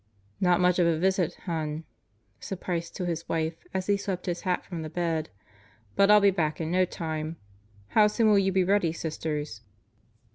"Not 0.39 0.59
much 0.59 0.79
of 0.79 0.87
a 0.87 0.97
visit, 0.97 1.35
hon," 1.45 1.83
said 2.39 2.59
Price 2.59 2.89
to 2.89 3.05
his 3.05 3.29
wife 3.29 3.53
as 3.71 3.85
he 3.85 3.97
swept 3.97 4.25
his 4.25 4.41
hat 4.41 4.65
from 4.65 4.81
the 4.81 4.89
bed, 4.89 5.29
"but 5.95 6.09
I'll 6.09 6.19
be 6.19 6.31
back 6.31 6.59
in 6.59 6.71
no 6.71 6.85
time. 6.85 7.35
How 7.89 8.07
soon 8.07 8.27
will 8.29 8.39
you 8.39 8.51
be 8.51 8.63
ready, 8.63 8.93
Sisters?" 8.93 9.61